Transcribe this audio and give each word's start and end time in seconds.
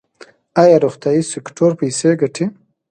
آیا 0.61 0.77
روغتیايي 0.83 1.23
سکتور 1.33 1.71
پیسې 1.79 2.09
ګټي؟ 2.21 2.45